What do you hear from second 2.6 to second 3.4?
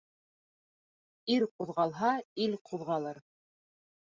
ҡуҙғалыр.